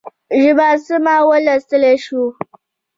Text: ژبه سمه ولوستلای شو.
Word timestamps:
ژبه 0.41 0.67
سمه 0.85 1.15
ولوستلای 1.29 1.95
شو. 2.05 2.23